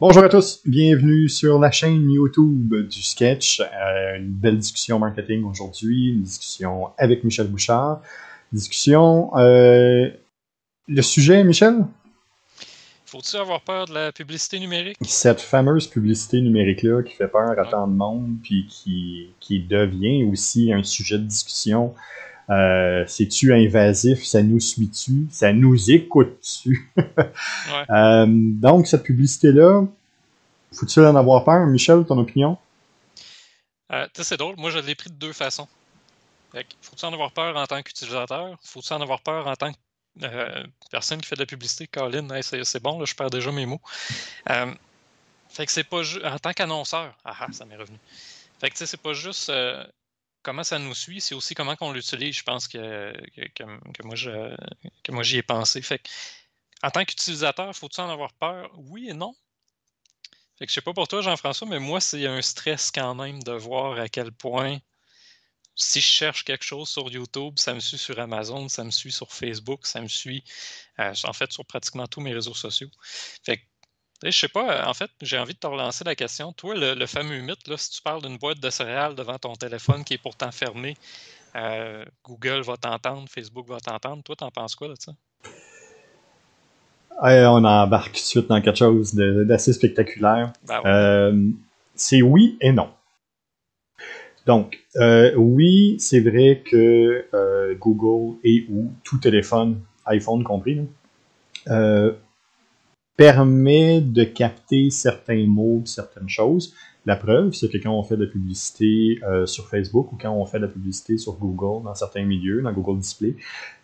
[0.00, 3.58] Bonjour à tous, bienvenue sur la chaîne YouTube du Sketch.
[3.58, 8.00] Euh, une belle discussion marketing aujourd'hui, une discussion avec Michel Bouchard.
[8.52, 9.36] Discussion.
[9.36, 10.08] Euh,
[10.86, 11.84] le sujet, Michel?
[13.06, 14.98] Faut-il avoir peur de la publicité numérique?
[15.02, 20.22] Cette fameuse publicité numérique-là qui fait peur à tant de monde, puis qui, qui devient
[20.30, 21.92] aussi un sujet de discussion
[22.50, 24.24] euh, C'est-tu invasif?
[24.24, 25.26] Ça nous suit-tu?
[25.30, 26.90] Ça nous écoute-tu?
[27.90, 29.84] Euh, donc, cette publicité-là,
[30.72, 31.66] faut-il en avoir peur?
[31.66, 32.58] Michel, ton opinion?
[33.92, 34.56] Euh, c'est drôle.
[34.56, 35.68] Moi, je l'ai pris de deux façons.
[36.82, 38.58] Faut-il en avoir peur en tant qu'utilisateur?
[38.62, 39.78] Faut-il en avoir peur en tant que
[40.24, 41.86] euh, personne qui fait de la publicité?
[41.86, 43.80] Colin, c'est bon, là, je perds déjà mes mots.
[44.46, 47.98] fait que c'est pas En tant qu'annonceur, ah, ah ça m'est revenu.
[48.60, 49.50] Fait que c'est pas juste
[50.42, 52.36] comment ça nous suit, c'est aussi comment on l'utilise.
[52.36, 53.12] Je pense que,
[53.54, 54.56] que, moi, je,
[55.02, 55.82] que moi, j'y ai pensé.
[56.82, 58.70] En tant qu'utilisateur, faut-il en avoir peur?
[58.76, 59.34] Oui et non.
[60.58, 63.42] Fait que je sais pas pour toi, Jean-François, mais moi, c'est un stress quand même
[63.42, 64.78] de voir à quel point
[65.78, 69.12] si je cherche quelque chose sur YouTube, ça me suit sur Amazon, ça me suit
[69.12, 70.42] sur Facebook, ça me suit
[70.98, 72.90] euh, en fait sur pratiquement tous mes réseaux sociaux.
[73.44, 73.62] Fait que
[74.24, 76.52] je sais pas, en fait, j'ai envie de te relancer la question.
[76.52, 80.04] Toi, le, fameux mythe, là, si tu parles d'une boîte de céréales devant ton téléphone
[80.04, 80.96] qui est pourtant fermée,
[81.56, 84.22] euh, Google va t'entendre, Facebook va t'entendre.
[84.22, 85.12] Toi, t'en penses quoi de ça?
[87.20, 90.52] on embarque tout de suite dans quelque chose d'assez spectaculaire.
[90.66, 91.50] Ben euh,
[91.94, 92.90] c'est oui et non.
[94.46, 97.26] Donc, euh, oui, c'est vrai que
[97.74, 100.80] Google et ou tout téléphone, iPhone compris,
[103.18, 106.72] permet de capter certains mots, certaines choses.
[107.04, 110.30] La preuve, c'est que quand on fait de la publicité euh, sur Facebook ou quand
[110.30, 113.34] on fait de la publicité sur Google dans certains milieux, dans Google Display,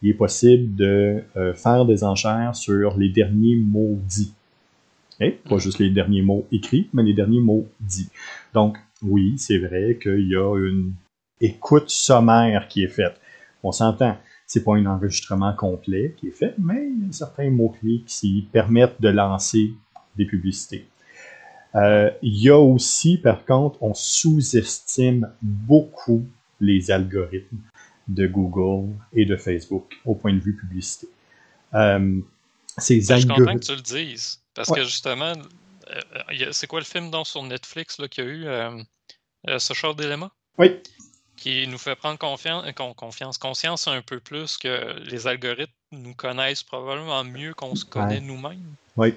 [0.02, 4.32] il est possible de euh, faire des enchères sur les derniers mots dits.
[5.20, 8.10] Et pas juste les derniers mots écrits, mais les derniers mots dits.
[8.52, 10.92] Donc, oui, c'est vrai qu'il y a une
[11.40, 13.20] écoute sommaire qui est faite.
[13.64, 14.16] On s'entend
[14.54, 18.48] c'est pas un enregistrement complet qui est fait, mais il y a certains mots-clés qui
[18.52, 19.72] permettent de lancer
[20.14, 20.86] des publicités.
[21.74, 26.24] Euh, il y a aussi, par contre, on sous-estime beaucoup
[26.60, 27.58] les algorithmes
[28.06, 31.08] de Google et de Facebook au point de vue publicité.
[31.74, 32.20] Euh,
[32.78, 35.32] ces ben, Je suis content que tu le dises, parce que justement,
[35.90, 39.96] euh, c'est quoi le film donc, sur Netflix là, qu'il y a eu, euh, Social
[39.96, 40.30] Dilemma?
[40.58, 40.80] Oui
[41.36, 42.64] qui nous fait prendre confiance,
[42.96, 48.20] confiance, conscience un peu plus que les algorithmes nous connaissent probablement mieux qu'on se connaît
[48.20, 48.74] nous-mêmes.
[48.96, 49.14] Oui.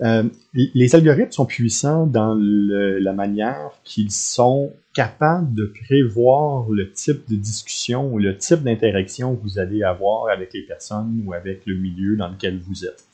[0.00, 7.28] Euh, les algorithmes sont puissants dans la manière qu'ils sont capables de prévoir le type
[7.28, 11.66] de discussion ou le type d'interaction que vous allez avoir avec les personnes ou avec
[11.66, 13.04] le milieu dans lequel vous êtes.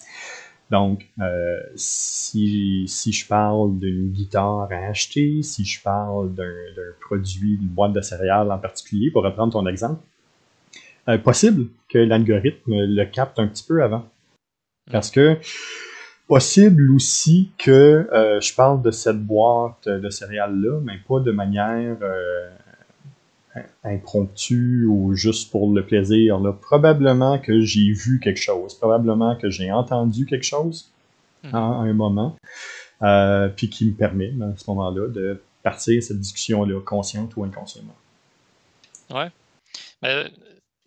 [0.71, 6.51] Donc, euh, si, si, je parle d'une guitare à acheter, si je parle d'un
[7.01, 10.01] produit, d'une boîte de céréales en particulier, pour reprendre ton exemple,
[11.09, 14.09] euh, possible que l'algorithme le capte un petit peu avant.
[14.91, 15.37] Parce que
[16.27, 21.99] possible aussi que euh, je parle de cette boîte de céréales-là, mais pas de manière
[23.85, 26.41] impromptu ou juste pour le plaisir.
[26.41, 26.53] Là.
[26.53, 30.91] Probablement que j'ai vu quelque chose, probablement que j'ai entendu quelque chose
[31.53, 32.37] à un moment,
[33.03, 37.97] euh, puis qui me permet, à ce moment-là, de partir cette discussion-là, consciente ou inconsciemment.
[39.11, 39.31] Ouais.
[40.03, 40.33] Mais, tu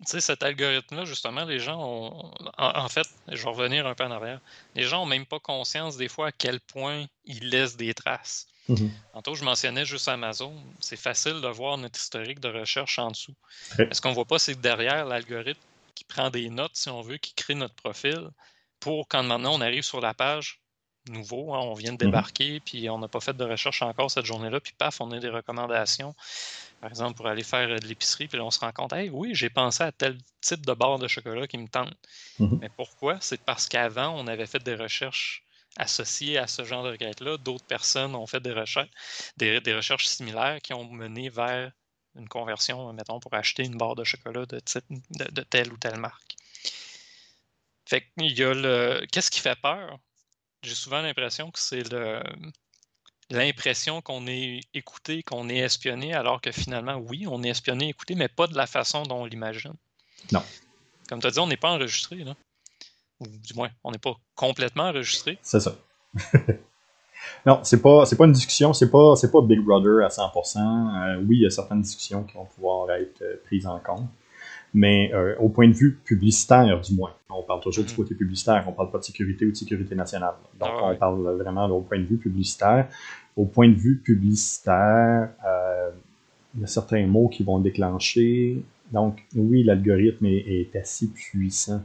[0.06, 2.32] sais, cet algorithme-là, justement, les gens ont.
[2.56, 4.40] En, fait, je vais revenir un peu en arrière.
[4.74, 8.46] Les gens n'ont même pas conscience, des fois, à quel point ils laissent des traces.
[8.68, 8.90] Mhm.
[9.14, 10.54] Tantôt, je mentionnais juste Amazon.
[10.80, 13.34] C'est facile de voir notre historique de recherche en dessous.
[13.92, 15.60] Ce qu'on ne voit pas, c'est que derrière l'algorithme
[15.94, 18.28] qui prend des notes, si on veut, qui crée notre profil,
[18.78, 20.60] pour quand maintenant on arrive sur la page,
[21.08, 22.10] nouveau, hein, on vient de mhm.
[22.10, 25.18] débarquer, puis on n'a pas fait de recherche encore cette journée-là, puis paf, on a
[25.18, 26.14] des recommandations.
[26.80, 29.34] Par exemple, pour aller faire de l'épicerie, puis là, on se rend compte, hey, oui,
[29.34, 31.96] j'ai pensé à tel type de barre de chocolat qui me tente.
[32.38, 32.58] Mhm.
[32.60, 33.16] Mais pourquoi?
[33.20, 35.42] C'est parce qu'avant, on avait fait des recherches
[35.78, 38.90] associés à ce genre de requête-là, d'autres personnes ont fait des recherches,
[39.36, 41.70] des, recherches similaires qui ont mené vers
[42.16, 44.60] une conversion, mettons, pour acheter une barre de chocolat de,
[44.90, 46.34] de, telle ou telle marque.
[47.86, 49.06] Fait qu'il y a le.
[49.10, 49.98] Qu'est-ce qui fait peur?
[50.62, 52.22] J'ai souvent l'impression que c'est le
[53.30, 58.14] l'impression qu'on est écouté, qu'on est espionné, alors que finalement, oui, on est espionné, écouté,
[58.14, 59.74] mais pas de la façon dont on l'imagine.
[60.32, 60.42] Non.
[61.08, 62.16] Comme tu as dit, on n'est pas enregistré.
[62.16, 62.34] Là
[63.20, 65.38] ou du moins, on n'est pas complètement enregistré.
[65.42, 65.74] C'est ça.
[67.46, 70.58] non, c'est pas, c'est pas une discussion, c'est pas, c'est pas Big Brother à 100%.
[70.58, 74.06] Euh, oui, il y a certaines discussions qui vont pouvoir être euh, prises en compte.
[74.74, 77.12] mais euh, au point de vue publicitaire, du moins.
[77.30, 77.96] On parle toujours du Mhm.
[77.96, 80.34] côté publicitaire, on parle pas de sécurité ou de sécurité nationale.
[80.60, 80.94] Donc, Ah ouais.
[80.94, 82.86] on parle vraiment au point de vue publicitaire.
[83.36, 85.90] Au point de vue publicitaire, euh,
[86.54, 88.62] il y a certains mots qui vont déclencher.
[88.92, 91.82] Donc, oui, l'algorithme est, est assez puissant.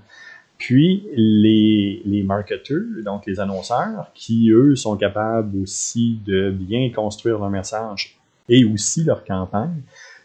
[0.57, 7.39] Puis, les, les marketeurs, donc les annonceurs, qui, eux, sont capables aussi de bien construire
[7.39, 8.17] leur message
[8.47, 9.81] et aussi leur campagne,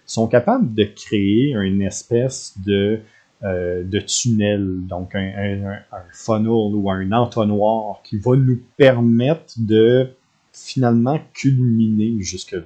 [0.06, 3.00] sont capables de créer une espèce de,
[3.42, 9.54] euh, de tunnel, donc un, un, un funnel ou un entonnoir qui va nous permettre
[9.58, 10.08] de
[10.64, 12.62] finalement culminer jusque-là.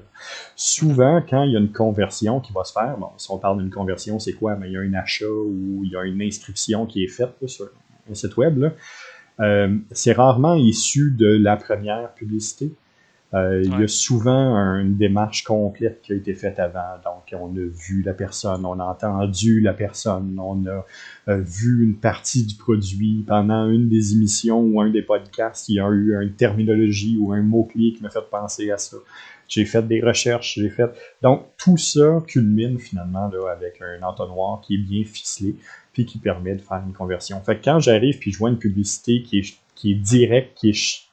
[0.57, 3.59] Souvent, quand il y a une conversion qui va se faire, bon, si on parle
[3.59, 4.55] d'une conversion, c'est quoi?
[4.55, 7.35] Ben, il y a un achat ou il y a une inscription qui est faite
[7.47, 7.69] sur
[8.11, 8.59] un site web.
[8.59, 8.73] là.
[9.41, 12.73] Euh, c'est rarement issu de la première publicité.
[13.35, 16.99] Euh, Il y a souvent une démarche complète qui a été faite avant.
[17.05, 20.85] Donc, on a vu la personne, on a entendu la personne, on a
[21.29, 25.69] euh, vu une partie du produit pendant une des émissions ou un des podcasts.
[25.69, 28.99] Il y a eu une terminologie ou un mot-clé qui m'a fait penser à ça.
[29.49, 30.91] J'ai fait des recherches, j'ai fait.
[31.23, 35.57] Donc, tout ça culmine finalement là, avec un entonnoir qui est bien ficelé
[35.93, 37.41] puis qui permet de faire une conversion.
[37.41, 40.71] Fait que quand j'arrive puis je vois une publicité qui est, qui est directe, qui
[40.71, 41.09] est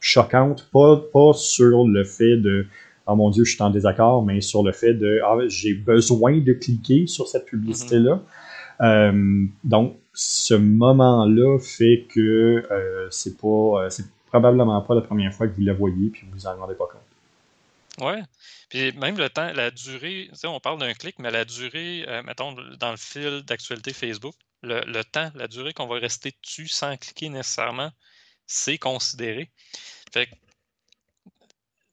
[0.00, 2.66] choquante, pas, pas sur le fait de
[3.06, 6.38] oh mon Dieu, je suis en désaccord, mais sur le fait de ah, j'ai besoin
[6.38, 8.22] de cliquer sur cette publicité-là.
[8.80, 13.46] Euh, donc, ce moment-là fait que euh, c'est pas
[13.84, 16.56] euh, c'est probablement pas la première fois que vous la voyez puis vous vous en
[16.56, 18.06] rendez pas compte.
[18.06, 18.22] Ouais.
[18.68, 22.90] Puis même le temps, la durée, on parle d'un clic, mais la durée, mettons, dans
[22.90, 27.30] le fil d'actualité Facebook, le, le temps, la durée qu'on va rester dessus sans cliquer
[27.30, 27.90] nécessairement,
[28.48, 29.48] c'est considéré.
[30.12, 30.34] Fait que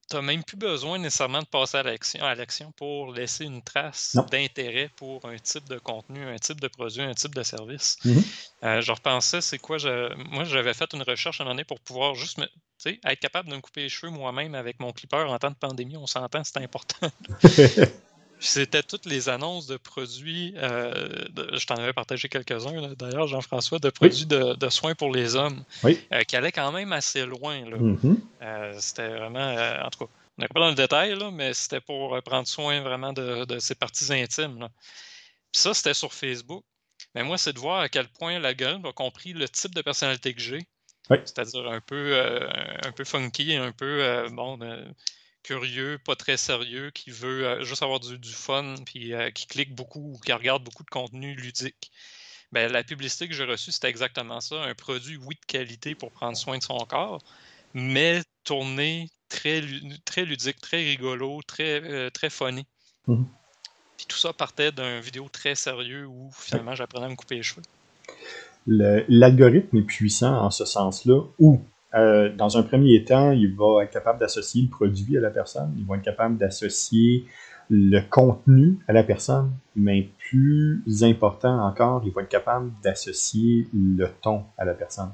[0.09, 4.89] tu n'as même plus besoin nécessairement de passer à l'action, pour laisser une trace d'intérêt
[4.95, 7.97] pour un type de contenu, un type de produit, un type de service.
[8.05, 8.23] Mhm.
[8.63, 11.65] Euh, je repensais, c'est quoi, je- moi j'avais fait une recherche à un moment donné
[11.65, 12.47] pour pouvoir juste me,
[12.85, 15.97] être capable de me couper les cheveux moi-même avec mon clipper en temps de pandémie,
[15.97, 17.09] on s'entend, c'est important.
[18.39, 20.91] C'était toutes les annonces de produits, euh,
[21.29, 25.35] de- je t'en avais partagé quelques-uns d'ailleurs, Jean-François, de produits de, de soins pour les
[25.35, 25.99] hommes, Oui.
[26.11, 27.67] euh, qui allaient quand même assez loin.
[27.69, 27.77] Là.
[27.77, 28.19] Mhm.
[28.41, 29.55] Euh, c'était vraiment,
[29.85, 32.81] en tout cas, on n'est pas dans le détail, là, mais c'était pour prendre soin
[32.81, 34.59] vraiment de, de ses parties intimes.
[34.59, 34.69] là.
[35.51, 36.63] Puis ça, c'était sur Facebook.
[37.15, 40.33] Mais moi, c'est de voir à quel point l'algorithme a compris le type de personnalité
[40.33, 40.59] que j'ai.
[41.09, 41.17] Oui.
[41.23, 42.19] C'est-à-dire un peu,
[42.83, 44.57] un peu funky, un peu bon,
[45.45, 49.45] curieux, pas très sérieux, qui veut euh, juste avoir du, du fun, puis euh, qui
[49.45, 51.91] clique beaucoup ou qui regarde beaucoup de contenu ludique.
[52.51, 54.63] Ben, la publicité que j'ai reçue, c'était exactement ça.
[54.63, 57.21] Un produit, oui, de qualité pour prendre soin de son corps,
[57.73, 59.61] mais tourné très,
[60.03, 62.65] très ludique, très rigolo, très, euh, très funny.
[63.07, 63.25] Mhm.
[63.97, 67.43] Puis tout ça partait d'un vidéo très sérieux où finalement j'apprenais à me couper les
[67.43, 67.61] cheveux.
[68.65, 71.61] Le- L'algorithme est puissant en ce sens-là où,
[71.93, 75.73] euh, dans un premier temps, il va être capable d'associer le produit à la personne,
[75.77, 77.25] il va être capable d'associer
[77.69, 84.07] le contenu à la personne, mais plus important encore, il va être capable d'associer le
[84.21, 85.09] ton à la personne.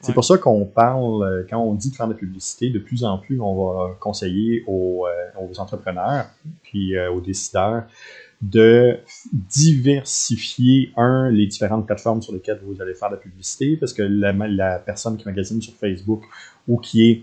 [0.00, 0.14] C'est Ouais.
[0.14, 3.04] pour ça qu'on parle, euh, quand on dit de faire de la publicité, de plus
[3.04, 6.26] en plus, on va conseiller aux, euh, aux entrepreneurs,
[6.62, 7.84] puis aux décideurs,
[8.50, 8.98] de
[9.32, 14.02] diversifier, un, les différentes plateformes sur lesquelles vous allez faire de la publicité, parce que
[14.02, 16.22] la, personne qui magasine sur Facebook
[16.68, 17.22] ou qui est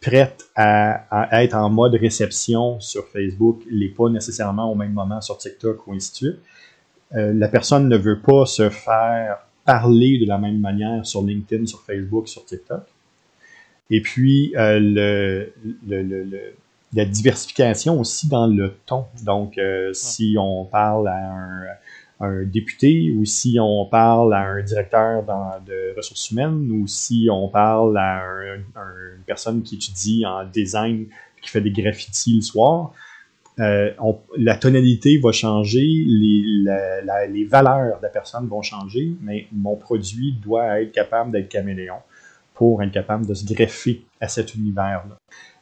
[0.00, 5.36] prête à, être en mode réception sur Facebook n'est pas nécessairement au même moment sur
[5.36, 6.38] TikTok ou ainsi de suite.
[7.14, 11.66] Euh, la personne ne veut pas se faire parler de la même manière sur LinkedIn,
[11.66, 12.84] sur Facebook, sur TikTok.
[13.90, 16.52] Et puis, euh, le
[16.94, 19.06] la diversification aussi dans le ton.
[19.24, 21.62] Donc, euh, si on parle à un,
[22.20, 27.28] un, député ou si on parle à un directeur dans, de ressources humaines ou si
[27.30, 31.06] on parle à un, un, une personne qui étudie en design,
[31.42, 32.92] qui fait des graffitis le soir,
[33.60, 38.62] euh, on, la tonalité va changer, les, la, la, les valeurs de la personne vont
[38.62, 41.96] changer, mais mon produit doit être capable d'être caméléon
[42.54, 45.16] pour être capable de se greffer à cet univers-là.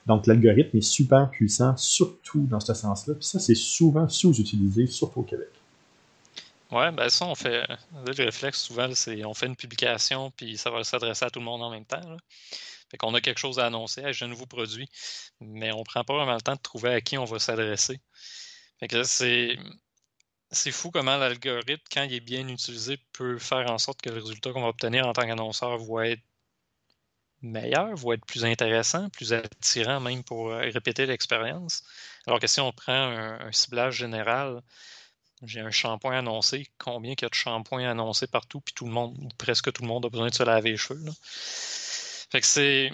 [0.06, 3.14] Donc, l'algorithme est super puissant, surtout dans ce sens-là.
[3.14, 5.48] Puis ça, c'est souvent sous-utilisé, surtout au Québec.
[6.70, 7.64] Ouais, ben ça, on fait.
[8.06, 11.44] Le réflexe, souvent, c'est on fait une publication, puis ça va s'adresser à tout le
[11.44, 12.00] monde en même temps.
[12.08, 12.16] Là.
[12.90, 14.88] Fait qu'on a quelque chose à annoncer, j'ai un nouveau produit,
[15.40, 18.00] mais on prend pas vraiment le temps de trouver à qui on va s'adresser.
[18.80, 19.58] Fait que c'est.
[20.52, 24.20] C'est fou comment l'algorithme, quand il est bien utilisé, peut faire en sorte que le
[24.20, 26.22] résultat qu'on va obtenir en tant qu'annonceur va être
[27.46, 31.82] meilleur, va être plus intéressant, plus attirant même pour répéter l'expérience.
[32.26, 34.62] Alors que si on prend un, ciblage général,
[35.42, 38.92] j'ai un shampoing annoncé, combien il y a de shampoings annoncés partout, puis tout le
[38.92, 41.10] monde, presque tout le monde a besoin de se laver les cheveux.
[42.30, 42.90] Fait que c'est.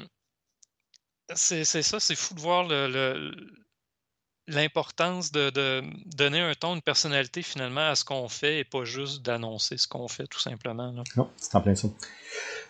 [1.35, 3.33] C'est ça, c'est fou de voir le,
[4.55, 5.83] l'importance de,
[6.17, 9.89] donner un ton, une personnalité finalement à ce qu'on fait et pas juste d'annoncer ce
[9.89, 10.93] qu'on fait tout simplement.
[11.17, 11.89] Non, c'est en plein ça.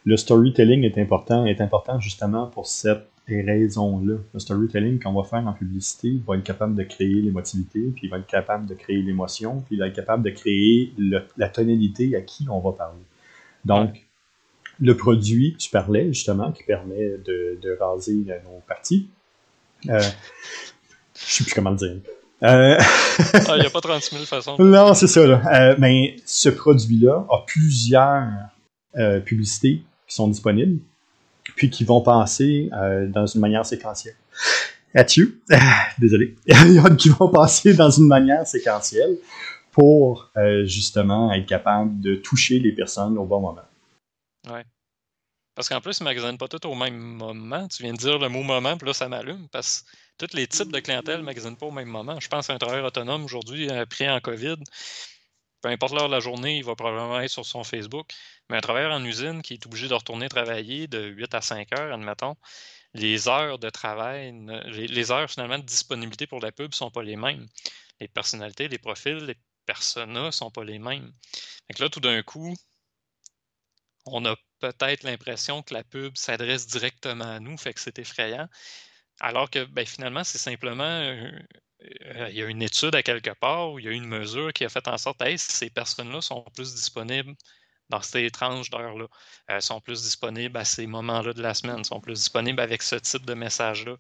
[0.05, 4.17] Le storytelling est important, est important justement pour cette raison-là.
[4.35, 8.11] Le storytelling qu'on va faire en publicité va être capable de créer l'émotivité, puis il
[8.11, 10.93] va être capable de créer l'émotion, puis il va être capable de créer
[11.37, 13.03] la tonalité à qui on va parler.
[13.65, 14.05] Donc,
[14.81, 19.09] le produit, tu parlais justement, qui permet de, raser nos parties.
[19.89, 20.01] Euh,
[21.27, 21.97] je sais plus comment le dire.
[22.43, 22.77] Euh,
[23.35, 24.57] ah, il n'y a pas 36 000 façons.
[24.59, 25.25] non, c'est ça.
[25.27, 25.43] Là.
[25.53, 28.29] Euh, mais ce produit-là a plusieurs
[28.97, 30.81] euh, publicités qui sont disponibles,
[31.57, 32.69] puis qui vont passer
[33.09, 34.17] dans une manière séquentielle.
[34.95, 35.41] Adieu.
[35.99, 36.37] Désolé.
[36.99, 39.17] qui vont passer dans une manière séquentielle
[39.71, 40.31] pour
[40.65, 43.63] justement être capable de toucher les personnes au bon moment.
[44.51, 44.65] Ouais.
[45.55, 47.69] Parce qu'en plus, ils ne magasinent pas tout au même moment.
[47.69, 49.49] Tu viens de dire le mot moment, puis là, ça m'allume.
[49.51, 49.87] Parce que
[50.27, 52.19] tous les types de clientèle ne magasinent pas au même moment.
[52.21, 54.57] Je pense à un travailleur autonome aujourd'hui, pris en COVID.
[55.63, 58.13] Peu importe l'heure de la journée, il va probablement être sur son Facebook.
[58.51, 61.73] Mais un travailleur en usine qui est obligé de retourner travailler de 8 à 5
[61.79, 62.37] heures, admettons,
[62.95, 64.35] les heures de travail,
[64.67, 67.47] les, heures finalement de disponibilité pour la pub ne sont pas les mêmes.
[68.01, 69.37] Les personnalités, les profils, les
[69.67, 71.13] personas ne sont pas les mêmes.
[71.71, 72.55] Donc là, tout d'un coup,
[74.07, 78.49] on a peut-être l'impression que la pub s'adresse directement à nous, fait que c'est effrayant.
[79.21, 81.31] Alors que ben, finalement, c'est simplement euh,
[82.31, 84.69] il y a une étude à quelque part il y a une mesure qui a
[84.69, 87.35] fait en sorte que ces personnes-là sont plus disponibles
[87.89, 92.15] dans ces tranches d'heures-là, sont plus disponibles à ces moments-là de la semaine, sont plus
[92.15, 93.97] disponibles avec ce type de message-là.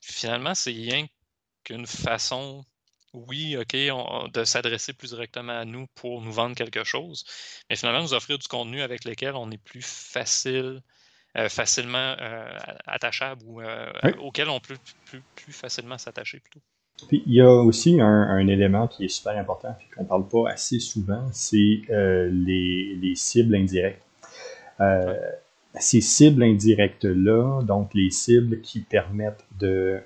[0.00, 1.06] Finalement, c'est rien
[1.64, 2.64] qu'une façon
[3.12, 7.24] oui, OK, de s'adresser plus directement à nous pour nous vendre quelque chose,
[7.68, 10.82] mais finalement nous offrir du contenu avec lequel on est plus facile,
[11.48, 12.44] facilement euh,
[12.86, 13.86] attachable ou euh,
[14.20, 16.60] auquel on peut plus, facilement s'attacher plutôt.
[17.08, 20.28] Puis il y a aussi un, élément qui est super important et qu'on ne parle
[20.28, 24.04] pas assez souvent, c'est les, cibles indirectes.
[25.80, 30.00] Ces cibles indirectes-là, donc les cibles qui permettent de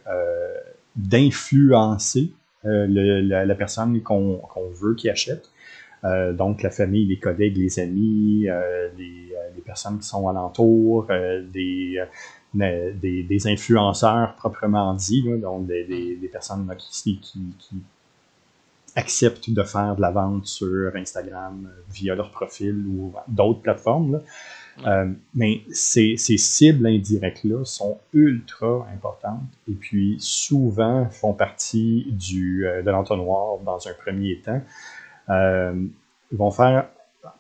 [0.97, 2.33] d'influencer
[2.65, 4.41] euh, la, personne qu'on
[4.75, 5.51] veut qui achète.
[6.07, 9.27] Euh, donc la famille, les collègues, les amis, euh, les,
[9.65, 11.09] personnes qui sont alentour,
[11.53, 12.01] des,
[12.55, 17.43] des, influenceurs proprement dit, donc des, personnes qui, qui,
[18.95, 24.23] acceptent de faire de la vente sur Instagram via leur profil ou d'autres plateformes.
[24.87, 32.83] Euh, mais ces, cibles indirectes-là sont ultra importantes et puis souvent font partie du, euh,
[32.83, 34.61] de l'entonnoir dans un premier temps.
[35.31, 35.75] Euh,
[36.33, 36.89] ils vont faire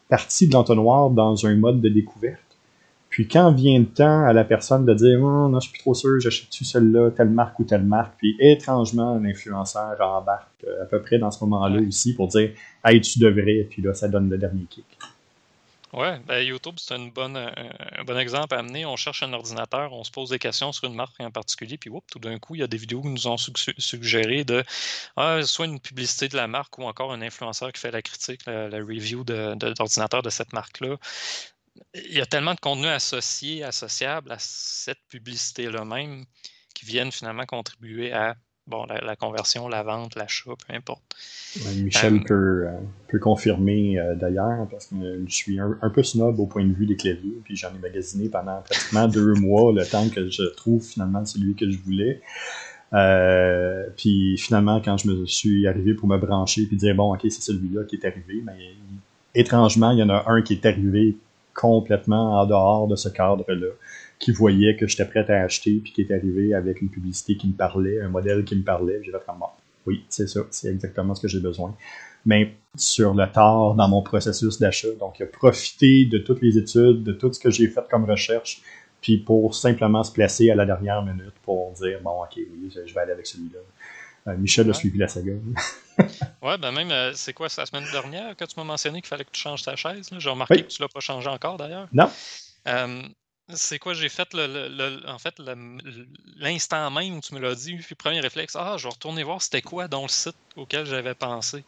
[0.08, 2.40] partie de l'entonnoir dans un mode de découverte.
[3.08, 5.80] Puis quand vient le temps à la personne de dire oh, non, je suis plus
[5.80, 11.00] trop sûr, j'achète-tu celle-là, telle marque ou telle marque, puis étrangement, l'influenceur embarque à peu
[11.00, 12.50] près dans ce moment-là aussi pour dire
[12.84, 14.84] Hey, tu devrais, puis là, ça donne le dernier kick.
[15.96, 18.84] Oui, ben YouTube, c'est un bon exemple à amener.
[18.84, 21.90] On cherche un ordinateur, on se pose des questions sur une marque en particulier, puis
[22.10, 24.62] tout d'un coup, il y a des vidéos qui nous ont suggéré de
[25.16, 28.44] ah, soit une publicité de la marque ou encore un influenceur qui fait la critique,
[28.44, 30.98] la, review d'ordinateur de, de cette marque-là.
[31.94, 36.26] Il y a tellement de contenu associé, associable à cette publicité-là même
[36.74, 38.36] qui viennent finalement contribuer à
[38.66, 41.02] bon, la, conversion, la vente, l'achat, peu importe.
[41.76, 46.38] Michel euh, peut, euh, peut, confirmer euh, d'ailleurs, parce que je suis un, peu snob
[46.38, 49.86] au point de vue des claviers, puis j'en ai magasiné pendant pratiquement deux mois, le
[49.86, 52.22] temps que je trouve finalement celui que je voulais.
[53.96, 57.42] puis finalement, quand je me suis arrivé pour me brancher puis dire bon, ok, c'est
[57.42, 58.74] celui-là qui est arrivé, mais
[59.34, 61.16] étrangement, il y en a un qui est arrivé
[61.54, 63.68] complètement en dehors de ce cadre-là
[64.18, 67.48] qui voyait que j'étais prêt à acheter, puis qui est arrivé avec une publicité qui
[67.48, 69.00] me parlait, un modèle qui me parlait.
[69.02, 69.46] J'ai fait comme bon,
[69.86, 71.74] oui, c'est ça, c'est exactement ce que j'ai besoin.
[72.24, 77.12] Mais sur le tard dans mon processus d'achat, donc profiter de toutes les études, de
[77.12, 78.62] tout ce que j'ai fait comme recherche,
[79.00, 82.92] puis pour simplement se placer à la dernière minute pour dire bon, ok, oui, je
[82.92, 83.60] vais aller avec celui-là.
[84.28, 85.32] Euh, Michel a suivi la saga.
[86.42, 89.08] ouais, ben même, euh, c'est quoi, c'est la semaine dernière que tu m'as mentionné qu'il
[89.08, 90.08] fallait que tu changes ta chaise?
[90.18, 91.86] J'ai remarqué que tu l'as pas changé encore d'ailleurs.
[91.92, 92.10] Non.
[92.66, 93.02] Euh,
[93.54, 95.40] c'est quoi, j'ai fait le, en fait
[96.36, 99.40] l'instant même où tu me l'as dit, puis premier réflexe, ah, je vais retourner voir
[99.42, 101.64] c'était quoi dans le site auquel j'avais pensé,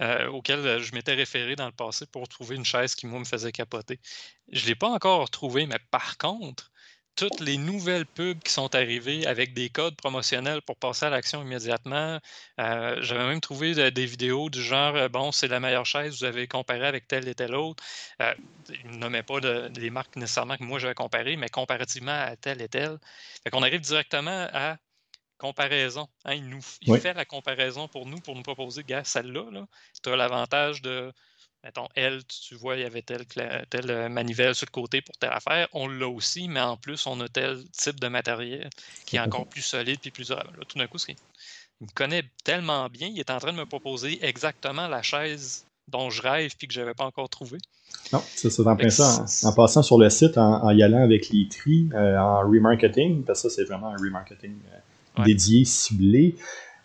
[0.00, 3.20] euh, auquel euh, je m'étais référé dans le passé pour trouver une chaise qui, moi,
[3.20, 4.00] me faisait capoter.
[4.50, 6.72] Je ne l'ai pas encore trouvé, mais par contre,
[7.16, 11.42] toutes les nouvelles pubs qui sont arrivées avec des codes promotionnels pour passer à l'action
[11.42, 12.18] immédiatement.
[12.60, 16.24] Euh, j'avais même trouvé des vidéos du genre euh, bon, c'est la meilleure chaise, vous
[16.24, 17.82] avez comparé avec telle et telle autre.
[18.20, 18.34] Euh,
[18.84, 22.60] ils ne nommaient pas les marques nécessairement que moi j'avais comparé, mais comparativement à telle
[22.62, 22.98] et telle.
[23.42, 24.76] Fait qu'on arrive directement à
[25.38, 26.08] comparaison.
[26.24, 26.34] Hein.
[26.34, 29.66] il nous fait la comparaison pour nous, pour nous proposer, gars, celle-là, -là,
[30.02, 31.12] tu as l'avantage de
[31.64, 35.16] mettons, elle, tu vois, il y avait telle, telle euh, manivelle sur le côté pour
[35.16, 35.66] telle affaire.
[35.72, 38.68] On l'a aussi, mais en plus, on a tel type de matériel
[39.06, 40.64] qui est encore plus solide et plus durable.
[40.68, 41.16] tout d'un coup, il
[41.80, 46.08] me connaît tellement bien, il est en train de me proposer exactement la chaise dont
[46.10, 47.58] je rêve puis que je n'avais pas encore trouvé.
[48.12, 49.48] Non, c'est ça, en ça.
[49.48, 53.42] En, passant sur le site, en, y allant avec les tris, euh, en remarketing, parce
[53.42, 56.36] que ça, c'est vraiment un remarketing euh, dédié, ciblé.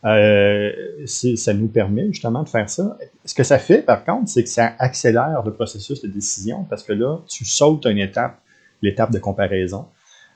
[0.05, 0.71] Euh,
[1.05, 2.97] ça nous permet justement de faire ça.
[3.25, 6.83] Ce que ça fait, par contre, c'est que ça accélère le processus de décision parce
[6.83, 8.39] que là, tu sautes une étape,
[8.81, 9.87] l'étape de comparaison.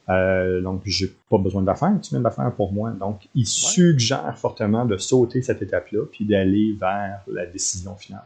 [0.10, 2.92] Euh, donc, j'ai pas besoin de la faire, tu viens de la faire pour moi.
[2.92, 8.26] Donc, il suggère fortement de sauter cette étape-là puis d'aller vers la décision finale.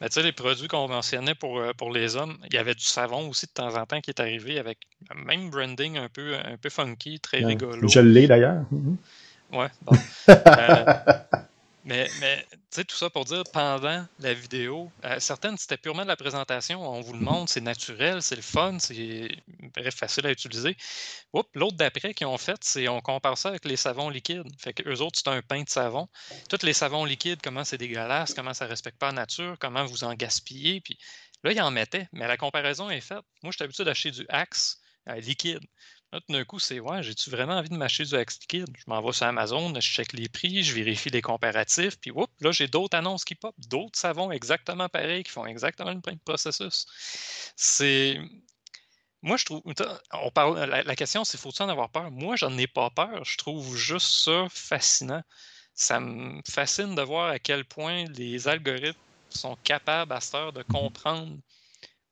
[0.00, 2.74] Mais tu sais, les produits qu'on mentionnait pour, euh, pour les hommes, il y avait
[2.74, 4.78] du savon aussi de temps en temps qui est arrivé avec
[5.10, 7.86] le même branding un peu, un peu funky, très rigolo.
[7.86, 8.64] Je l'ai d'ailleurs.
[8.72, 8.96] Mm-hmm.
[9.52, 9.96] Ouais, bon.
[10.28, 10.84] Euh,
[11.84, 16.02] mais, mais tu sais, tout ça pour dire, pendant la vidéo, euh, certaines, c'était purement
[16.02, 16.86] de la présentation.
[16.86, 19.30] On vous le montre, c'est naturel, c'est le fun, c'est
[19.74, 20.76] bref, facile à utiliser.
[21.54, 24.44] L'autre d'après qu'ils ont fait, c'est on compare ça avec les savons liquides.
[24.58, 26.08] Fait que eux autres, c'est un pain de savon.
[26.50, 30.04] Tous les savons liquides, comment c'est dégueulasse, comment ça respecte pas la nature, comment vous
[30.04, 30.82] en gaspillez.
[30.82, 30.98] Puis
[31.42, 33.24] là, ils en mettaient, mais la comparaison est faite.
[33.42, 34.78] Moi, je suis habitué d'acheter du Axe
[35.08, 35.64] euh, liquide.
[36.12, 38.66] Là, tout d'un coup, c'est ouais, j'ai-tu vraiment envie de m'acheter du Axe Liquide?
[38.78, 42.30] Je m'en vais sur Amazon, je check les prix, je vérifie les comparatifs, puis whoop,
[42.40, 46.18] là, j'ai d'autres annonces qui pop, d'autres savons exactement pareils qui font exactement le même
[46.20, 46.86] processus.
[47.56, 48.18] C'est.
[49.22, 49.62] Moi, je trouve.
[50.12, 52.10] On parle, la, question, c'est faut-il en avoir peur?
[52.10, 53.24] Moi, j'en ai pas peur.
[53.24, 55.22] Je trouve juste ça fascinant.
[55.74, 58.98] Ça me fascine de voir à quel point les algorithmes
[59.30, 61.36] sont capables à cette heure de comprendre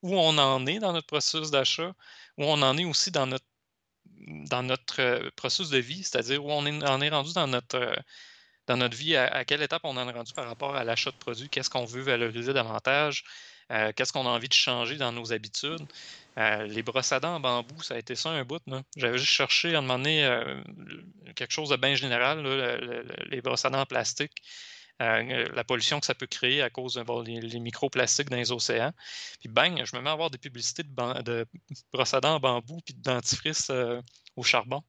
[0.02, 1.94] où on en est dans notre processus d'achat,
[2.38, 3.46] où on en est aussi dans notre
[4.26, 7.94] dans notre euh, processus de vie, c'est-à-dire où on est, est rendu dans notre, euh,
[8.66, 11.16] dans notre vie, à, quelle étape on en est rendu par rapport à l'achat de
[11.16, 13.24] produits, qu'est-ce qu'on veut valoriser davantage,
[13.70, 15.86] euh, qu'est-ce qu'on a envie de changer dans nos habitudes.
[16.36, 18.62] les brosses à dents en bambou, ça a été ça un bout.
[18.96, 20.28] J'avais juste cherché à demander
[21.34, 22.42] quelque chose de bien général,
[23.30, 24.42] les brosses à dents en plastique.
[25.02, 28.92] Euh, la pollution que ça peut créer à cause des microplastiques dans les océans.
[29.40, 31.46] Puis bang, je me mets à avoir des publicités de, de
[31.92, 34.00] brosses à dents en bambou puis de dentifrice euh,
[34.36, 34.82] au charbon.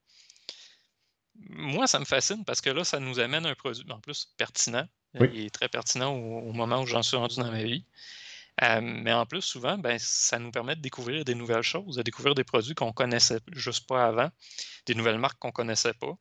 [1.50, 4.88] Moi, ça me fascine parce que là, ça nous amène un produit en plus pertinent.
[5.20, 7.86] Il est très pertinent au, moment où j'en suis rendu dans ma vie.
[8.63, 12.02] Euh, mais en plus, souvent, ben, ça nous permet de découvrir des nouvelles choses, de
[12.02, 14.30] découvrir des produits qu'on connaissait juste pas avant,
[14.86, 16.15] des nouvelles marques qu'on connaissait pas.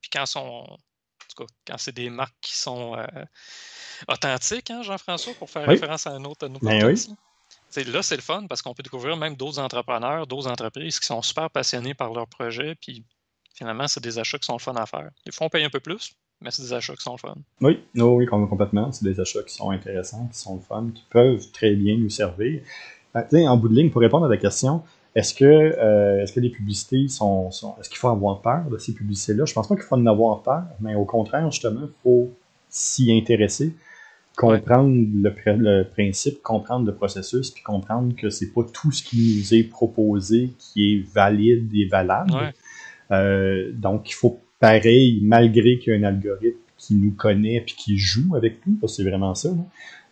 [0.00, 0.78] Puis quand on,
[1.34, 3.06] quand c'est des marques qui sont euh,
[4.08, 6.94] authentiques, hein, Jean-François, pour faire référence à un autre, de ben
[7.76, 11.22] Là, c'est le fun parce qu'on peut découvrir même d'autres entrepreneurs, d'autres entreprises qui sont
[11.22, 13.04] super passionnés par leur projet, puis
[13.54, 15.10] finalement, c'est des achats qui sont le fun à faire.
[15.26, 17.34] Des fois, on paye un peu plus, mais c'est des achats qui sont le fun.
[17.60, 18.92] Oui, oui, complètement.
[18.92, 22.10] C'est des achats qui sont intéressants, qui sont le fun, qui peuvent très bien nous
[22.10, 22.62] servir.
[23.16, 24.82] Euh, en bout de ligne, pour répondre à la question,
[25.14, 27.50] est-ce que, euh, est-ce que les publicités sont,
[27.80, 29.44] est-ce qu'il faut avoir peur de ces publicités-là?
[29.44, 32.32] Je pense pas qu'il faut en avoir peur, mais au contraire, justement, il faut
[32.68, 33.72] s'y intéresser,
[34.36, 39.54] comprendre le, principe, comprendre le processus, puis comprendre que c'est pas tout ce qui nous
[39.54, 42.52] est proposé qui est valide et valable.
[43.12, 47.76] Euh, donc, il faut pareil, malgré qu'il y a un algorithme qui nous connaît puis
[47.76, 49.50] qui joue avec nous, parce que c'est vraiment ça,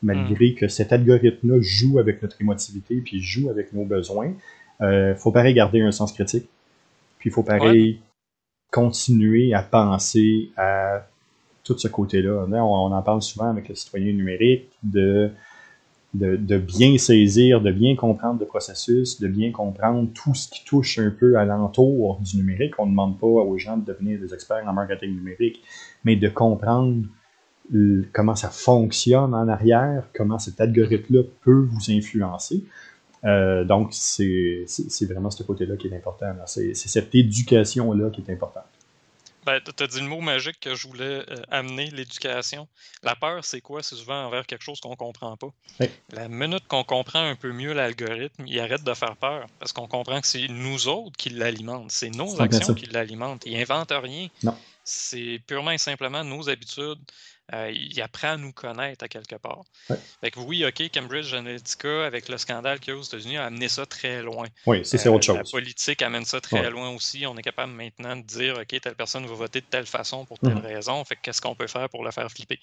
[0.01, 0.55] malgré mm.
[0.55, 4.33] que cet algorithme-là joue avec notre émotivité puis joue avec nos besoins,
[4.83, 6.49] euh, faut pareil garder un sens critique.
[7.19, 8.01] Puis il faut pareil
[8.71, 11.07] continuer à penser à
[11.63, 12.47] tout ce côté-là.
[12.49, 15.31] On, en parle souvent avec le citoyen numérique de,
[16.15, 20.99] de, bien saisir, de bien comprendre le processus, de bien comprendre tout ce qui touche
[20.99, 22.79] un peu à l'entour du numérique.
[22.79, 25.63] On ne demande pas aux gens de devenir des experts en marketing numérique,
[26.05, 27.07] mais de comprendre
[28.13, 32.65] comment ça fonctionne en arrière, comment cet algorithme-là peut vous influencer.
[33.25, 34.67] Euh, donc, c'est
[35.03, 36.35] vraiment ce côté-là qui est important.
[36.47, 38.65] C'est cette éducation-là qui est importante.
[39.45, 42.69] Ben, tu as dit le mot magique que je voulais euh, amener, l'éducation.
[43.03, 43.83] La peur, c'est quoi?
[43.83, 45.49] C'est souvent envers quelque chose qu'on ne comprend pas.
[46.13, 49.89] La minute qu'on comprend un peu mieux l'algorithme, il arrête de faire peur parce qu'on
[49.89, 51.91] comprend que c'est nous autres qui l'alimentent.
[51.91, 53.43] C'est nos actions qui l'alimentent.
[53.45, 54.29] Il n'invente rien.
[54.85, 57.01] C'est purement et simplement nos habitudes,
[57.55, 59.63] euh, il apprend à nous connaître à quelque part.
[60.21, 63.47] Fait que oui, OK, Cambridge Analytica, avec le scandale qu'il y a aux États-Unis, a
[63.47, 64.49] amené ça très loin.
[64.67, 65.37] Oui, c'est autre chose.
[65.37, 67.27] La politique amène ça très loin aussi.
[67.27, 70.39] On est capable maintenant de dire, OK, telle personne va voter de telle façon pour
[70.39, 70.67] telle mhm.
[70.67, 71.05] raison.
[71.05, 72.59] Fait qu'est-ce qu'on peut faire pour le faire flipper?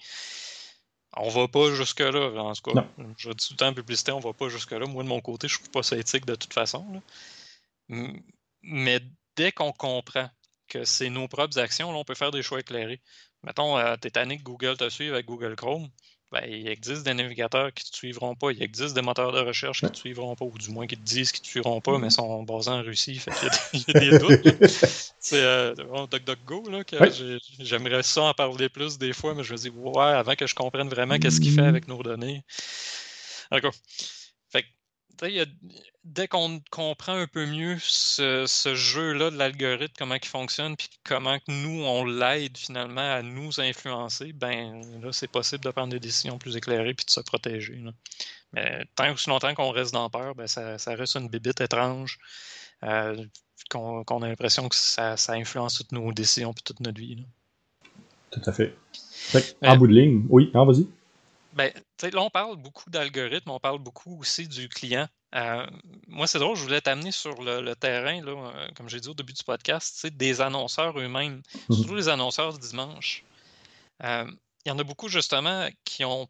[1.16, 2.84] On va pas jusque-là, en tout cas.
[3.16, 4.86] Je dis tout le temps en publicité, on va pas jusque-là.
[4.86, 7.02] Moi, de mon côté, je trouve pas ça éthique de toute façon.
[8.62, 9.00] Mais
[9.36, 10.30] dès qu'on comprend
[10.70, 13.00] que c'est nos propres actions, là, on peut faire des choix éclairés.
[13.42, 15.88] Mettons, euh, tu es tanné que Google te suive avec Google Chrome.
[16.32, 18.52] Ben, il existe des navigateurs qui ne te suivront pas.
[18.52, 20.96] Il existe des moteurs de recherche qui ne te suivront pas, ou du moins qui
[20.96, 22.10] te disent qu'ils ne te suivront pas, mais mm-hmm.
[22.10, 23.16] sont basés en Russie.
[23.18, 23.32] Fait
[23.72, 24.62] il, y a, des doutes.
[25.18, 26.96] C'est euh, DuckDuckGo, là, que
[27.58, 30.54] j'aimerais ça en parler plus des fois, mais je me dis, ouais, avant que je
[30.54, 32.44] comprenne vraiment qu'est-ce qu'il fait avec nos données.
[33.50, 33.74] D'accord.
[36.04, 41.38] Dès qu'on comprend un peu mieux ce, jeu-là de l'algorithme, comment il fonctionne, puis comment
[41.48, 46.38] nous, on l'aide finalement à nous influencer, ben là, c'est possible de prendre des décisions
[46.38, 47.82] plus éclairées puis de se protéger.
[48.52, 52.18] Mais tant aussi longtemps qu'on reste dans peur, ben, ça, reste une bébite étrange.
[52.82, 53.24] Euh,
[53.68, 57.24] qu'on a l'impression que ça, influence toutes nos décisions et toute notre vie.
[58.30, 58.74] Tout à fait.
[59.62, 60.88] en bout de ligne, oui, hein, vas-y.
[61.52, 61.70] Ben,
[62.02, 65.08] là, on parle beaucoup d'algorithmes, on parle beaucoup aussi du client.
[65.34, 65.66] Euh,
[66.08, 69.14] moi, c'est drôle, je voulais t'amener sur le, terrain, là, euh, comme j'ai dit au
[69.14, 73.24] début du podcast, des annonceurs eux-mêmes, mmh surtout les annonceurs du dimanche.
[74.02, 74.30] Euh,
[74.64, 76.28] il y en a beaucoup, justement, qui ont,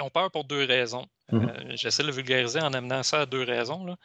[0.00, 1.06] ont peur pour deux raisons.
[1.30, 3.96] Mmh j'essaie de le vulgariser en amenant ça à deux raisons.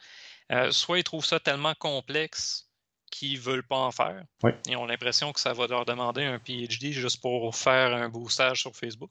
[0.70, 2.68] soit ils trouvent ça tellement complexe
[3.10, 4.24] qu'ils ne veulent pas en faire.
[4.66, 8.60] Ils ont l'impression que ça va leur demander un PhD juste pour faire un boostage
[8.60, 9.10] sur Facebook.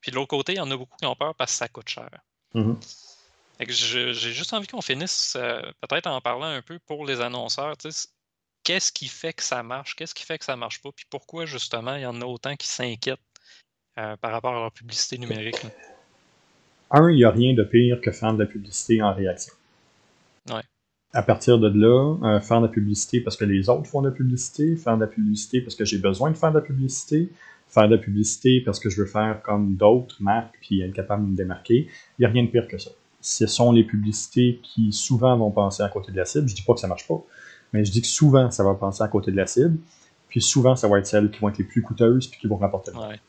[0.00, 1.68] Puis de l'autre côté, il y en a beaucoup qui ont peur parce que ça
[1.68, 2.10] coûte cher.
[2.54, 2.76] Mm-hmm.
[3.68, 7.74] J'ai juste envie qu'on finisse euh, peut-être en parlant un peu pour les annonceurs.
[8.62, 9.94] Qu'est-ce qui fait que ça marche?
[9.94, 10.90] Qu'est-ce qui fait que ça marche pas?
[10.94, 13.20] Puis pourquoi justement il y en a autant qui s'inquiètent
[13.98, 15.56] euh, par rapport à leur publicité numérique?
[16.90, 19.54] Un, il n'y a rien de pire que faire de la publicité en réaction.
[20.50, 20.62] Ouais.
[21.12, 24.08] À partir de là, euh, faire de la publicité parce que les autres font de
[24.08, 27.30] la publicité, faire de la publicité parce que j'ai besoin de faire de la publicité,
[27.76, 31.24] faire de la publicité parce que je veux faire comme d'autres marques puis être capable
[31.26, 31.88] de me démarquer.
[32.18, 32.90] Il n'y a rien de pire que ça.
[33.20, 36.48] Ce sont les publicités qui souvent vont passer à côté de la cible.
[36.48, 37.22] Je dis pas que ça marche pas,
[37.72, 39.78] mais je dis que souvent ça va passer à côté de la cible.
[40.28, 42.56] Puis souvent, ça va être celles qui vont être les plus coûteuses puis qui vont
[42.56, 43.20] rapporter ouais.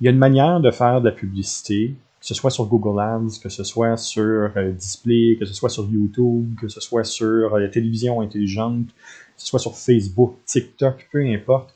[0.00, 3.00] Il y a une manière de faire de la publicité, que ce soit sur Google
[3.00, 7.04] Ads, que ce soit sur euh, Display, que ce soit sur YouTube, que ce soit
[7.04, 11.74] sur euh, la télévision intelligente, que ce soit sur Facebook, TikTok, peu importe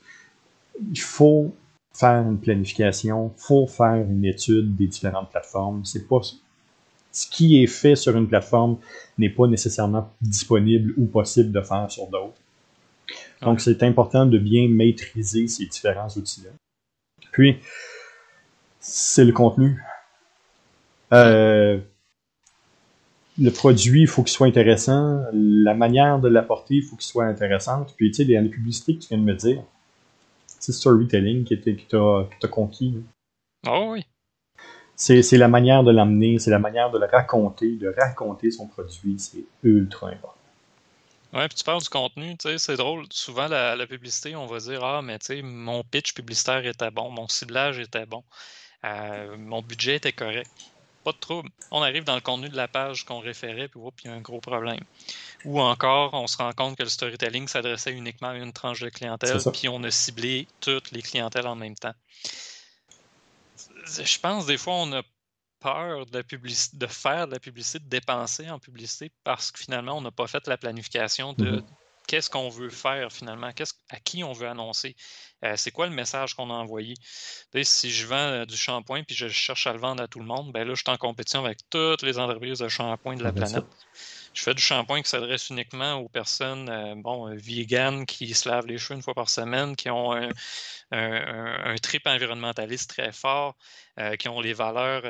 [0.79, 1.53] il faut
[1.93, 5.85] faire une planification, il faut faire une étude des différentes plateformes.
[5.85, 6.21] C'est pas
[7.13, 8.77] ce qui est fait sur une plateforme
[9.17, 12.39] n'est pas nécessairement disponible ou possible de faire sur d'autres.
[13.41, 16.49] Donc, c'est important de bien maîtriser ces différents outils-là.
[17.31, 17.57] Puis,
[18.79, 19.83] c'est le contenu.
[21.11, 21.79] Euh,
[23.37, 25.23] le produit, il faut qu'il soit intéressant.
[25.33, 27.93] La manière de l'apporter, il faut qu'il soit intéressante.
[27.97, 29.63] Puis, tu sais, les, les publicités que tu viens de me dire,
[30.63, 32.95] c'est storytelling qui t'a conquis.
[33.67, 34.05] Oh oui.
[34.95, 39.19] C'est la manière de l'amener, c'est la manière de le raconter, de raconter son produit,
[39.19, 40.37] c'est ultra important.
[41.33, 43.05] Ouais, puis tu parles du contenu, tu sais, c'est drôle.
[43.11, 47.09] Souvent, la, publicité, on va dire Ah, mais tu sais, mon pitch publicitaire était bon,
[47.09, 48.23] mon ciblage était bon,
[48.85, 50.49] euh, mon budget était correct.
[51.03, 51.49] Pas de trouble.
[51.71, 54.21] On arrive dans le contenu de la page qu'on référait, puis il y a un
[54.21, 54.79] gros problème.
[55.45, 58.89] Ou encore, on se rend compte que le storytelling s'adressait uniquement à une tranche de
[58.89, 61.93] clientèle, puis on a ciblé toutes les clientèles en même temps.
[63.85, 65.03] Je pense des fois on a
[65.59, 66.23] peur de,
[66.73, 70.27] de faire de la publicité, de dépenser en publicité, parce que finalement, on n'a pas
[70.27, 71.65] fait la planification de mm-hmm.
[72.07, 74.95] qu'est-ce qu'on veut faire finalement, à qui on veut annoncer,
[75.43, 76.95] euh, c'est quoi le message qu'on a envoyé.
[77.63, 80.25] si je vends euh, du shampoing puis je cherche à le vendre à tout le
[80.25, 83.31] monde, ben là, je suis en compétition avec toutes les entreprises de shampoing de la
[83.31, 83.65] planète.
[84.33, 88.49] Je fais du shampoing qui s'adresse uniquement aux personnes euh, bon, euh, vegan qui se
[88.49, 93.55] lavent les cheveux une fois par semaine, qui ont un, trip environnementaliste très fort,
[93.99, 95.03] euh, qui ont les valeurs,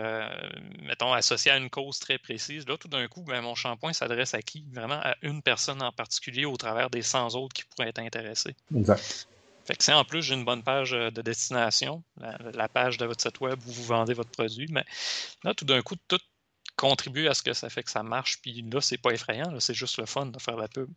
[0.82, 2.68] mettons, associées à une cause très précise.
[2.68, 4.66] Là, tout d'un coup, ben, mon shampoing s'adresse à qui?
[4.74, 8.56] Vraiment à une personne en particulier au travers des 100 autres qui pourraient être intéressés.
[8.76, 9.28] Exact.
[9.66, 13.06] Fait que c'est en plus, j'ai une bonne page de destination, la, la, page de
[13.06, 14.68] votre site web où vous vendez votre produit.
[14.70, 14.84] Mais
[15.46, 16.20] là, tout d'un coup, tout
[16.76, 18.40] contribue à ce que ça fait que ça marche.
[18.42, 20.90] Puis là, c'est pas effrayant, c'est juste le fun de faire la pub.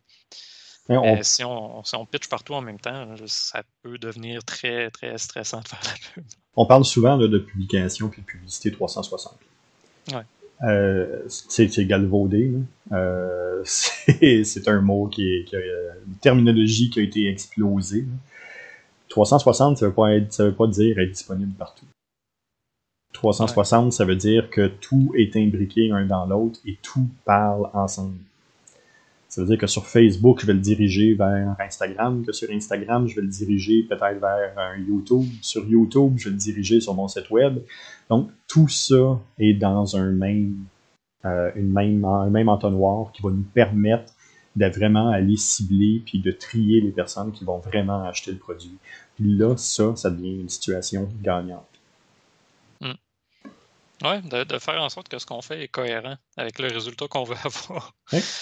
[1.21, 5.61] si, on, si, on, pitch partout en même temps, ça peut devenir très, très stressant
[5.61, 6.23] de faire la pub.
[6.55, 9.37] On parle souvent de publication puis de publicité 360.
[10.11, 10.15] Ouais.
[10.63, 12.51] Euh, c'est galvaudé.
[12.91, 18.05] Euh, c'est un mot qui est, une terminologie qui a été explosée.
[19.09, 21.85] 360, ça ne veut, pas veut pas dire être disponible partout.
[23.17, 28.17] 360, ça veut dire que tout est imbriqué un dans l'autre et tout parle ensemble.
[29.27, 33.07] Ça veut dire que sur Facebook, je vais le diriger vers Instagram, que sur Instagram,
[33.07, 35.25] je vais le diriger peut-être vers un YouTube.
[35.41, 37.57] Sur YouTube, je vais le diriger sur mon site web.
[38.09, 40.65] Donc, tout ça est dans un même,
[41.25, 44.13] euh, une même, un entonnoir qui va nous permettre
[44.55, 48.77] de vraiment aller cibler puis de trier les personnes qui vont vraiment acheter le produit.
[49.15, 51.76] Puis là, ça, ça devient une situation gagnante.
[54.03, 57.07] Oui, de, de, faire en sorte que ce qu'on fait est cohérent avec le résultat
[57.07, 57.95] qu'on veut avoir.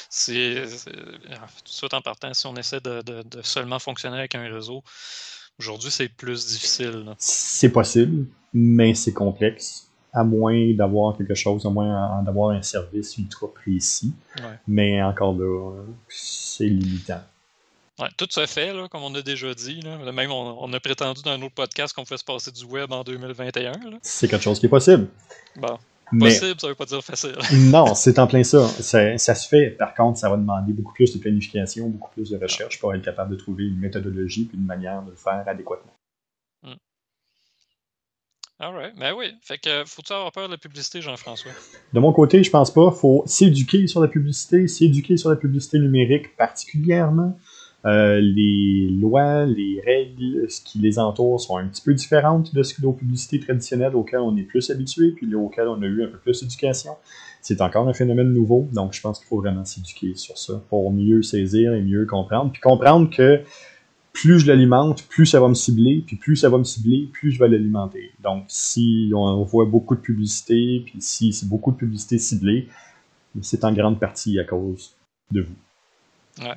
[0.09, 4.35] C'est tout de suite en partant, si on essaie de, de, de seulement fonctionner avec
[4.35, 4.83] un réseau,
[5.59, 7.13] aujourd'hui c'est plus difficile.
[7.17, 13.17] C'est possible, mais c'est complexe, à moins d'avoir quelque chose, à moins d'avoir un service
[13.17, 14.13] ultra précis.
[14.39, 14.59] Ouais.
[14.67, 15.71] Mais encore là,
[16.09, 17.21] c'est limitant.
[17.99, 19.79] Ouais, tout se fait, là, comme on a déjà dit.
[19.81, 20.11] Là.
[20.11, 22.91] Même on, on, a prétendu dans un autre podcast qu'on pouvait se passer du web
[22.91, 23.71] en 2021.
[24.01, 25.07] C'est quelque chose qui est possible.
[25.55, 25.79] Bon.
[26.19, 27.35] Possible, ça veut pas dire facile.
[27.71, 28.67] non, c'est en plein ça.
[28.67, 29.17] ça.
[29.17, 29.35] ça.
[29.35, 29.71] se fait.
[29.71, 33.03] Par contre, ça va demander beaucoup plus de planification, beaucoup plus de recherche pour être
[33.03, 35.93] capable de trouver une méthodologie et une manière de le faire adéquatement.
[36.61, 36.75] Hmm.
[38.59, 39.33] Alright, ben oui.
[39.41, 41.51] Fait que faut-tu avoir peur de la publicité, Jean-François?
[41.91, 42.91] De mon côté, je pense pas.
[42.91, 47.37] Faut s'éduquer sur la publicité, s'éduquer sur la publicité numérique particulièrement.
[47.85, 52.63] Euh, les lois, les règles, ce qui les entoure sont un petit peu différentes de
[52.63, 56.07] ce nos publicités traditionnelles auxquelles on est plus habitué, puis auxquelles on a eu un
[56.07, 56.93] peu plus d'éducation.
[57.41, 60.91] C'est encore un phénomène nouveau, donc je pense qu'il faut vraiment s'éduquer sur ça pour
[60.91, 63.41] mieux saisir et mieux comprendre, puis comprendre que
[64.13, 67.31] plus je l'alimente, plus ça va me cibler, puis plus ça va me cibler, plus
[67.31, 68.11] je vais l'alimenter.
[68.23, 72.67] Donc, si on voit beaucoup de publicité, puis si c'est beaucoup de publicité ciblée,
[73.41, 74.95] c'est en grande partie à cause
[75.31, 76.43] de vous.
[76.43, 76.55] Ouais.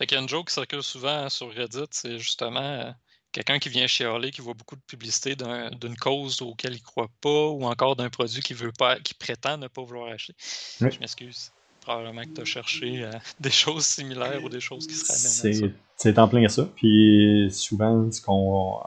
[0.00, 2.90] Fait qu'il y a une joke qui circule souvent sur Reddit, c'est justement euh,
[3.32, 7.10] quelqu'un qui vient chialer, qui voit beaucoup de publicité d'une cause auquel il ne croit
[7.20, 10.32] pas, ou encore d'un produit qu'il veut pas, qui prétend ne pas vouloir acheter.
[10.80, 10.88] Oui.
[10.90, 11.52] Je m'excuse.
[11.82, 13.10] Probablement que tu as cherché euh,
[13.40, 15.74] des choses similaires ou des choses qui se ramènent à ça.
[15.96, 16.66] C'est en plein ça.
[16.76, 18.80] Puis souvent, ce qu'on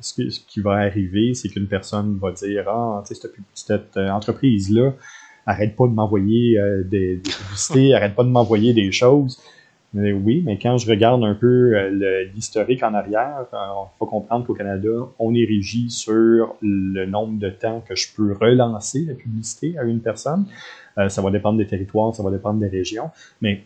[0.00, 3.36] ce, qui, ce qui va arriver, c'est qu'une personne va dire Ah, tu sais, cette,
[3.54, 4.94] cette euh, entreprise-là,
[5.46, 9.40] arrête pas de m'envoyer euh, des, des publicités, arrête pas de m'envoyer des choses.
[9.98, 14.52] Oui, mais quand je regarde un peu euh, l'historique en arrière, il faut comprendre qu'au
[14.52, 19.78] Canada, on est régi sur le nombre de temps que je peux relancer la publicité
[19.78, 20.44] à une personne.
[20.98, 23.10] Euh, ça va dépendre des territoires, ça va dépendre des régions.
[23.40, 23.64] Mais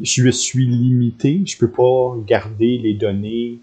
[0.00, 3.58] je suis limité, je peux pas garder les données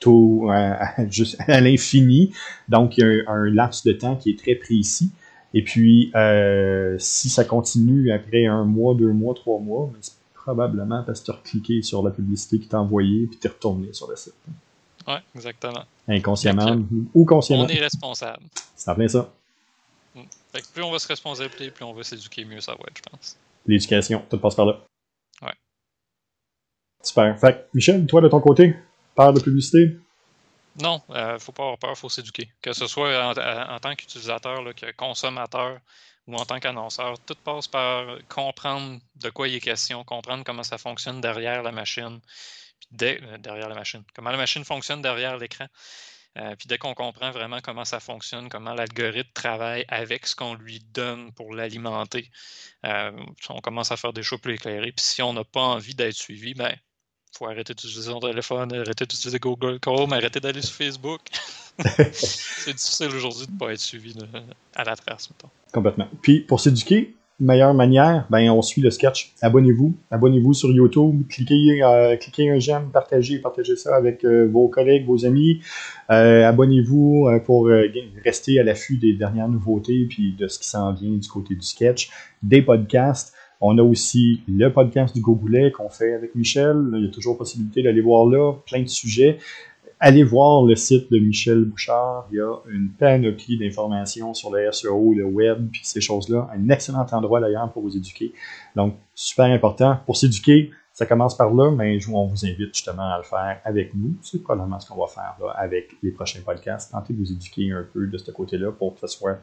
[0.00, 0.74] tout, euh,
[1.48, 2.32] à l'infini.
[2.68, 5.10] Donc, il y a un, laps de temps qui est très précis.
[5.54, 10.00] Et puis, euh, si ça continue après un mois, deux mois, trois mois, ben,
[10.46, 13.50] probablement parce que tu as cliqué sur la publicité qui t'a envoyé puis tu es
[13.50, 14.34] retourné sur le site.
[15.08, 15.84] Oui, exactement.
[16.06, 16.78] Inconsciemment
[17.14, 17.64] ou consciemment.
[17.64, 18.44] On est responsable.
[18.76, 19.28] C'est plein ça.
[20.52, 22.96] Fait que plus on va se responsabiliser, plus on va s'éduquer, mieux ça va être,
[22.96, 23.36] je pense.
[23.66, 24.80] L'éducation, tout passe par là.
[25.42, 25.54] Ouais.
[27.02, 27.36] Super.
[27.40, 28.76] Fait que, Michel, toi de ton côté,
[29.16, 29.98] peur de publicité?
[30.80, 32.48] Non, euh, faut pas avoir peur, faut s'éduquer.
[32.62, 33.32] Que ce soit en,
[33.74, 35.80] en tant qu'utilisateur, que consommateur,
[36.26, 40.62] ou en tant qu'annonceur, tout passe par comprendre de quoi il est question, comprendre comment
[40.62, 42.20] ça fonctionne derrière la machine,
[42.80, 45.66] puis dès, euh, derrière la machine, comment la machine fonctionne derrière l'écran.
[46.38, 50.54] Euh, puis dès qu'on comprend vraiment comment ça fonctionne, comment l'algorithme travaille avec ce qu'on
[50.54, 52.30] lui donne pour l'alimenter,
[52.84, 53.12] euh,
[53.48, 54.92] on commence à faire des choses plus éclairées.
[54.92, 56.76] Puis si on n'a pas envie d'être suivi, ben
[57.36, 61.20] faut arrêter d'utiliser son téléphone, arrêter d'utiliser Google Chrome, arrêter d'aller sur Facebook.
[62.12, 64.24] c'est difficile aujourd'hui de ne pas être suivi de,
[64.74, 65.50] à la trace, mettons.
[65.72, 66.08] Complètement.
[66.22, 69.34] Puis pour s'éduquer, meilleure manière, ben on suit le sketch.
[69.42, 74.68] Abonnez-vous, abonnez-vous sur YouTube, cliquez, euh, cliquez un j'aime, partagez, partagez ça avec euh, vos
[74.68, 75.60] collègues, vos amis.
[76.10, 77.68] Euh, abonnez-vous pour
[78.24, 81.66] rester à l'affût des dernières nouveautés puis de ce qui s'en vient du côté du
[81.66, 82.10] sketch,
[82.42, 83.34] des podcasts.
[83.60, 86.90] On a aussi le podcast du Gogoulet qu'on fait avec Michel.
[86.94, 89.38] Il y a toujours possibilité d'aller voir là, plein de sujets.
[89.98, 92.28] Allez voir le site de Michel Bouchard.
[92.30, 96.50] Il y a une panoplie d'informations sur le SEO, le web, puis ces choses-là.
[96.54, 98.34] Un excellent endroit d'ailleurs pour vous éduquer.
[98.74, 99.98] Donc, super important.
[100.04, 103.94] Pour s'éduquer, ça commence par là, mais on vous invite justement à le faire avec
[103.94, 104.16] nous.
[104.20, 106.92] C'est probablement ce qu'on va faire avec les prochains podcasts.
[106.92, 109.38] Tentez de vous éduquer un peu de ce côté-là pour que ce soit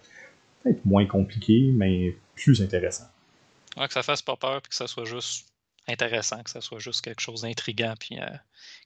[0.62, 3.06] peut-être moins compliqué, mais plus intéressant.
[3.77, 5.47] Ouais, que ça fasse pas peur, puis que ça soit juste
[5.88, 8.25] intéressant, que ça soit juste quelque chose d'intriguant, puis euh,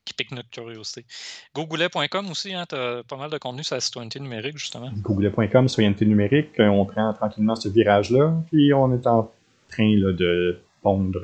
[0.05, 1.05] qui pique notre curiosité.
[1.53, 4.89] Googoulet.com aussi, hein, tu as pas mal de contenu sur la citoyenneté numérique, justement.
[4.97, 9.31] Googoulet.com, citoyenneté numérique, on prend tranquillement ce virage-là, puis on est en
[9.69, 11.21] train de pondre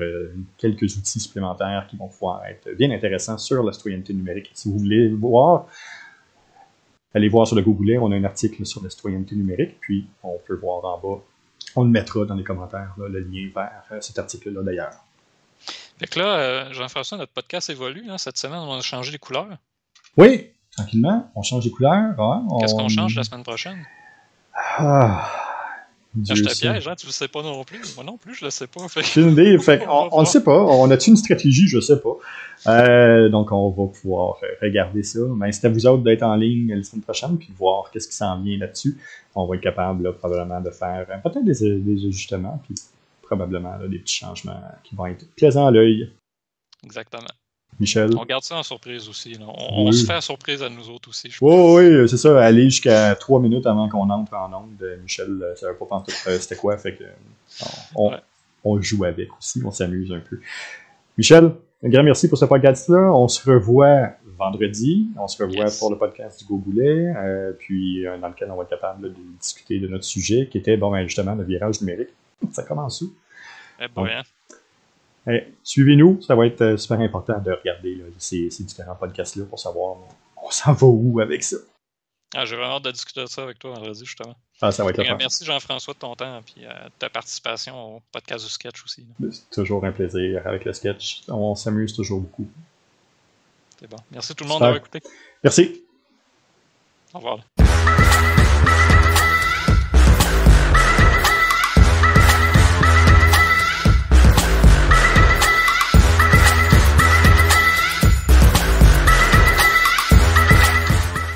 [0.58, 4.50] quelques outils supplémentaires qui vont pouvoir être bien intéressants sur la citoyenneté numérique.
[4.54, 5.66] Si vous voulez voir,
[7.14, 10.38] allez voir sur le Google, on a un article sur la citoyenneté numérique, puis on
[10.46, 11.22] peut voir en bas.
[11.76, 14.92] On le mettra dans les commentaires, le lien vers cet article-là d'ailleurs.
[15.98, 18.04] Fait que là, Jean-François, notre podcast évolue.
[18.08, 18.18] Hein.
[18.18, 19.46] Cette semaine, on a changé les couleurs.
[20.16, 22.14] Oui, tranquillement, on change les couleurs.
[22.60, 23.84] Qu'est-ce qu'on change la semaine prochaine?
[24.56, 25.28] Ah,
[26.22, 27.94] je te piège, hein, tu le sais pas non plus.
[27.96, 28.86] Moi non plus, je le sais pas.
[28.88, 29.20] Fait...
[29.20, 29.56] une idée.
[29.88, 30.62] on, ne le sait pas.
[30.62, 31.66] On a-tu une stratégie?
[31.66, 32.16] Je sais pas.
[32.66, 35.20] Euh, donc, on va pouvoir regarder ça.
[35.36, 38.16] Mais c'est à vous autres d'être en ligne la semaine prochaine puis voir qu'est-ce qui
[38.16, 38.96] s'en vient là-dessus.
[39.34, 42.74] On va être capable, probablement, de faire euh, peut-être des, des, ajustements puis
[43.22, 46.10] probablement des petits changements qui vont être plaisants à l'œil.
[46.84, 47.26] Exactement.
[47.80, 48.10] Michel?
[48.16, 49.36] On garde ça en surprise aussi.
[49.40, 51.30] On, se fait surprise à nous autres aussi.
[51.40, 52.42] oui, oui, c'est ça.
[52.42, 54.82] Aller jusqu'à trois minutes avant qu'on entre en onde.
[54.82, 56.76] Euh, Michel ne euh, savait pas penser euh, c'était quoi?
[56.78, 57.04] Fait que,
[58.64, 59.60] on, joue avec aussi.
[59.64, 60.40] On s'amuse un peu.
[61.18, 63.12] Michel, un grand merci pour ce podcast-là.
[63.12, 65.08] On se revoit vendredi.
[65.18, 67.12] On se revoit pour le podcast du Gogoulet.
[67.58, 70.90] puis dans lequel on va être capable de discuter de notre sujet qui était bon,
[70.90, 72.10] ben, justement le virage numérique.
[72.52, 73.12] Ça commence où?
[73.80, 74.22] Eh ben,
[75.62, 79.96] Suivez-nous, ça va être euh, super important de regarder ces, différents podcasts-là pour savoir
[80.42, 81.56] on s'en va où avec ça.
[82.34, 84.34] Ah, J'ai vraiment hâte de discuter de ça avec toi vendredi, justement.
[84.60, 88.02] Ah, ça va être Merci Jean-François de ton temps et euh, de ta participation au
[88.12, 89.06] podcast du sketch aussi.
[89.30, 91.22] C'est toujours un plaisir avec le sketch.
[91.28, 92.48] On s'amuse toujours beaucoup.
[93.78, 93.98] C'est bon.
[94.10, 95.00] Merci tout le monde d'avoir écouté.
[95.42, 95.84] Merci.
[97.12, 97.38] Au revoir.